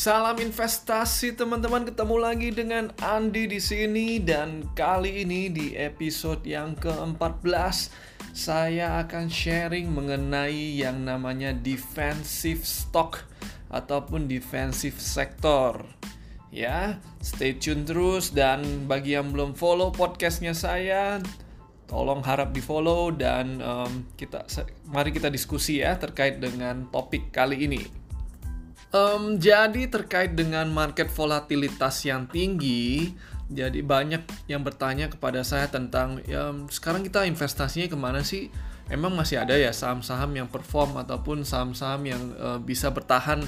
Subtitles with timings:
[0.00, 6.72] Salam investasi teman-teman, ketemu lagi dengan Andi di sini dan kali ini di episode yang
[6.80, 7.92] ke-14
[8.32, 13.28] saya akan sharing mengenai yang namanya defensive stock
[13.68, 15.84] ataupun defensive sector.
[16.48, 21.20] Ya, stay tune terus dan bagi yang belum follow podcastnya saya,
[21.84, 24.48] tolong harap di follow dan um, kita
[24.88, 27.99] mari kita diskusi ya terkait dengan topik kali ini.
[28.90, 33.14] Um, jadi terkait dengan market volatilitas yang tinggi,
[33.46, 38.50] jadi banyak yang bertanya kepada saya tentang ya, sekarang kita investasinya ke mana sih?
[38.90, 43.46] Emang masih ada ya saham-saham yang perform ataupun saham-saham yang uh, bisa bertahan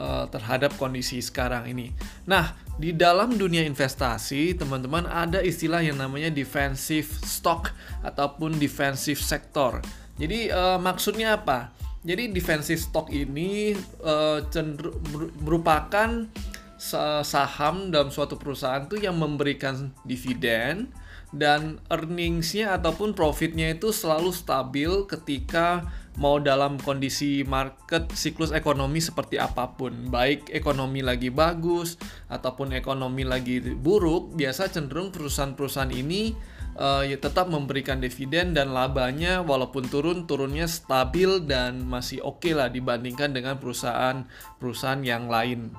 [0.00, 1.92] uh, terhadap kondisi sekarang ini.
[2.24, 9.84] Nah, di dalam dunia investasi, teman-teman ada istilah yang namanya defensive stock ataupun defensive sector.
[10.16, 11.76] Jadi uh, maksudnya apa?
[12.08, 14.96] Jadi defensive stock ini uh, cenderung
[15.44, 16.24] merupakan
[16.78, 20.88] saham dalam suatu perusahaan tuh yang memberikan dividen
[21.34, 25.84] dan earningsnya ataupun profitnya itu selalu stabil ketika
[26.16, 30.08] mau dalam kondisi market siklus ekonomi seperti apa pun.
[30.08, 32.00] Baik ekonomi lagi bagus
[32.32, 36.32] ataupun ekonomi lagi buruk biasa cenderung perusahaan-perusahaan ini
[36.78, 42.54] uh, ya tetap memberikan dividen dan labanya walaupun turun turunnya stabil dan masih oke okay
[42.54, 45.74] lah dibandingkan dengan perusahaan-perusahaan yang lain.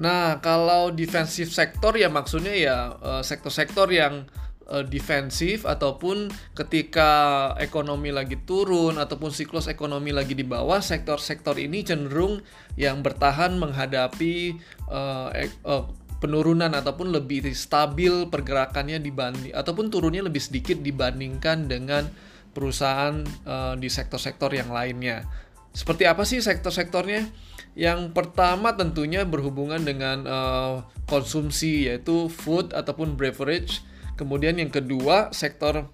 [0.00, 4.24] Nah, kalau defensive sektor ya maksudnya ya uh, sektor-sektor yang
[4.70, 7.10] uh, defensif ataupun ketika
[7.58, 12.40] ekonomi lagi turun ataupun siklus ekonomi lagi di bawah sektor-sektor ini cenderung
[12.78, 14.56] yang bertahan menghadapi
[14.88, 15.28] uh,
[15.66, 15.84] uh,
[16.20, 22.06] penurunan ataupun lebih stabil pergerakannya dibanding ataupun turunnya lebih sedikit dibandingkan dengan
[22.52, 25.24] perusahaan uh, di sektor-sektor yang lainnya.
[25.72, 27.30] Seperti apa sih sektor-sektornya?
[27.78, 30.74] Yang pertama tentunya berhubungan dengan uh,
[31.06, 33.80] konsumsi yaitu food ataupun beverage.
[34.18, 35.88] Kemudian yang kedua sektor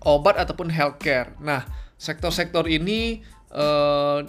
[0.00, 1.36] obat ataupun healthcare.
[1.42, 1.66] Nah,
[2.00, 3.20] sektor-sektor ini
[3.52, 4.24] uh,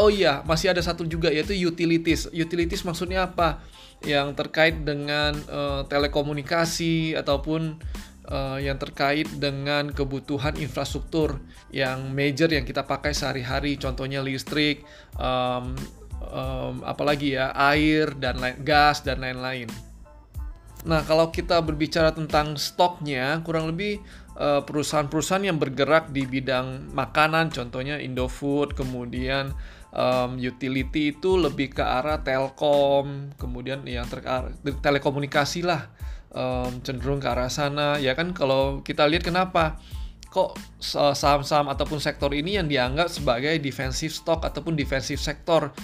[0.00, 2.26] oh iya masih ada satu juga yaitu utilities.
[2.32, 3.60] Utilities maksudnya apa?
[4.00, 7.76] yang terkait dengan uh, telekomunikasi ataupun
[8.32, 11.36] uh, yang terkait dengan kebutuhan infrastruktur
[11.68, 14.82] yang major yang kita pakai sehari-hari, contohnya listrik,
[15.20, 15.76] um,
[16.32, 19.68] um, apalagi ya air dan lain, gas dan lain-lain.
[20.80, 24.00] Nah, kalau kita berbicara tentang stoknya, kurang lebih
[24.40, 29.52] eh, perusahaan-perusahaan yang bergerak di bidang makanan, contohnya Indofood, kemudian
[29.92, 34.06] um, utility itu lebih ke arah telkom, kemudian yang
[34.80, 35.90] telekomunikasi lah
[36.34, 37.98] um, cenderung ke arah sana.
[37.98, 39.78] Ya kan kalau kita lihat kenapa
[40.30, 45.74] kok saham-saham ataupun sektor ini yang dianggap sebagai defensive stock ataupun defensive sektor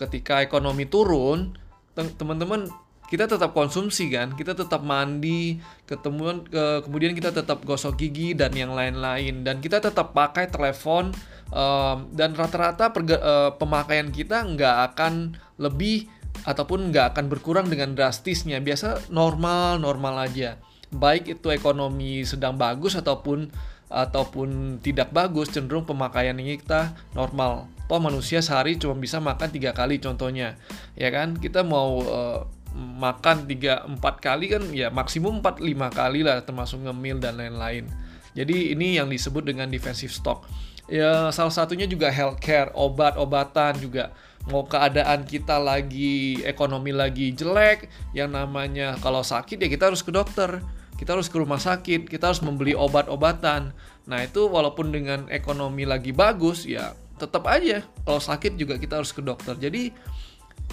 [0.00, 1.52] ketika ekonomi turun,
[1.92, 2.72] teman-teman
[3.12, 8.56] kita tetap konsumsi kan, kita tetap mandi, ketemuan ke, kemudian kita tetap gosok gigi dan
[8.56, 9.44] yang lain-lain.
[9.44, 11.12] Dan kita tetap pakai telepon
[11.52, 16.08] um, dan rata-rata uh, pemakaian kita nggak akan lebih
[16.48, 18.64] ataupun nggak akan berkurang dengan drastisnya.
[18.64, 20.56] Biasa normal normal aja.
[20.88, 23.52] Baik itu ekonomi sedang bagus ataupun
[23.92, 27.68] ataupun tidak bagus cenderung pemakaian kita normal.
[27.92, 30.56] Toh manusia sehari cuma bisa makan tiga kali contohnya.
[30.96, 31.36] Ya kan?
[31.36, 36.82] Kita mau uh, makan tiga empat kali kan ya maksimum empat lima kali lah termasuk
[36.84, 37.88] ngemil dan lain-lain.
[38.32, 40.48] Jadi ini yang disebut dengan defensive stock.
[40.88, 44.12] Ya salah satunya juga healthcare obat-obatan juga.
[44.50, 50.10] Mau keadaan kita lagi ekonomi lagi jelek yang namanya kalau sakit ya kita harus ke
[50.10, 50.58] dokter
[51.02, 53.74] kita harus ke rumah sakit kita harus membeli obat-obatan.
[54.06, 59.10] Nah itu walaupun dengan ekonomi lagi bagus ya tetap aja kalau sakit juga kita harus
[59.10, 59.58] ke dokter.
[59.58, 59.90] Jadi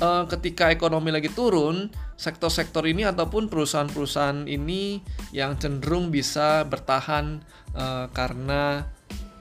[0.02, 5.00] uh, ketika ekonomi lagi turun sektor-sektor ini ataupun perusahaan-perusahaan ini
[5.32, 7.40] yang cenderung bisa bertahan
[7.76, 8.88] uh, karena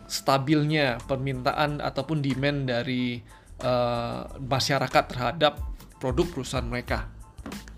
[0.08, 3.20] stabilnya permintaan ataupun demand dari
[3.62, 5.60] uh, masyarakat terhadap
[5.98, 7.10] produk perusahaan mereka.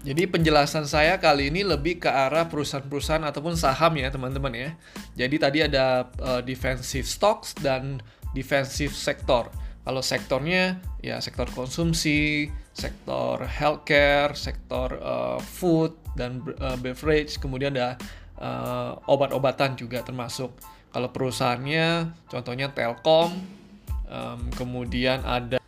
[0.00, 4.70] Jadi penjelasan saya kali ini lebih ke arah perusahaan-perusahaan ataupun saham ya teman-teman ya.
[5.12, 8.00] Jadi tadi ada uh, defensive stocks dan
[8.32, 9.52] defensive sector.
[9.80, 17.96] Kalau sektornya ya sektor konsumsi, sektor healthcare, sektor uh, food dan uh, beverage, kemudian ada
[18.38, 20.52] uh, obat-obatan juga termasuk.
[20.90, 23.30] Kalau perusahaannya, contohnya Telkom,
[24.10, 25.62] um, kemudian ada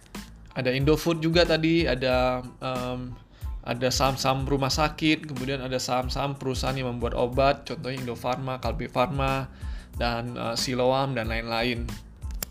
[0.52, 3.16] ada Indofood juga tadi, ada um,
[3.62, 9.46] ada saham-saham rumah sakit, kemudian ada saham-saham perusahaan yang membuat obat, contohnya Indofarma, Kalbe Farma,
[9.94, 11.86] dan uh, Siloam dan lain-lain.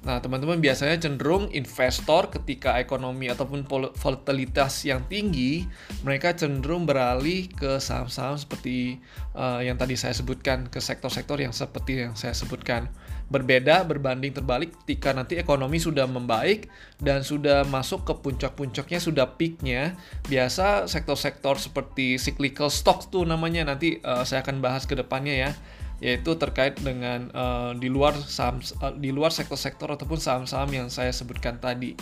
[0.01, 5.69] Nah, teman-teman biasanya cenderung investor ketika ekonomi ataupun volatilitas yang tinggi,
[6.01, 8.97] mereka cenderung beralih ke saham-saham seperti
[9.37, 12.89] uh, yang tadi saya sebutkan, ke sektor-sektor yang seperti yang saya sebutkan.
[13.29, 16.65] Berbeda berbanding terbalik ketika nanti ekonomi sudah membaik
[16.97, 19.93] dan sudah masuk ke puncak-puncaknya, sudah peaknya,
[20.25, 23.69] biasa sektor-sektor seperti cyclical stocks tuh namanya.
[23.69, 25.51] Nanti uh, saya akan bahas ke depannya ya
[26.01, 31.13] yaitu terkait dengan uh, di luar saham uh, di luar sektor-sektor ataupun saham-saham yang saya
[31.13, 31.93] sebutkan tadi.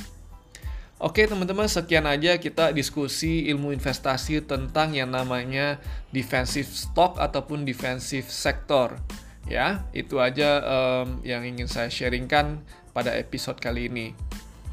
[0.99, 5.79] Oke teman-teman sekian aja kita diskusi ilmu investasi tentang yang namanya
[6.11, 8.99] defensive stock ataupun defensive sector.
[9.47, 12.61] Ya, itu aja um, yang ingin saya sharingkan
[12.91, 14.11] pada episode kali ini.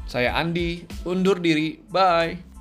[0.07, 1.79] Saya Andi, undur diri.
[1.87, 2.56] Bye.